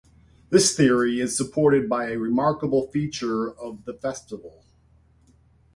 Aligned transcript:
This 0.49 0.75
theory 0.75 1.19
is 1.19 1.37
supported 1.37 1.87
by 1.87 2.07
a 2.09 2.17
remarkable 2.17 2.87
feature 2.89 3.53
of 3.53 3.85
the 3.85 3.93
festival. 3.93 4.65